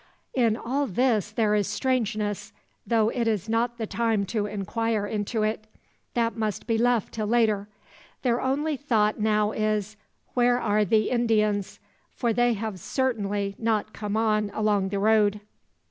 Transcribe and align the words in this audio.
In 0.33 0.57
all 0.57 0.87
this 0.87 1.29
there 1.29 1.53
is 1.53 1.67
strangeness, 1.67 2.53
though 2.87 3.09
it 3.09 3.27
is 3.27 3.47
not 3.47 3.77
the 3.77 3.85
time 3.85 4.25
to 4.25 4.47
inquire 4.47 5.05
into 5.05 5.43
it. 5.43 5.67
That 6.15 6.35
must 6.35 6.65
be 6.65 6.79
left 6.79 7.13
till 7.13 7.27
later. 7.27 7.67
Their 8.23 8.41
only 8.41 8.77
thought 8.77 9.19
now 9.19 9.51
is, 9.51 9.95
where 10.33 10.59
are 10.59 10.83
the 10.85 11.11
Indians; 11.11 11.79
for 12.15 12.33
they 12.33 12.53
have 12.53 12.79
certainly 12.79 13.55
not 13.59 13.93
come 13.93 14.17
on 14.17 14.49
along 14.55 14.89
the 14.89 14.97
road. 14.97 15.39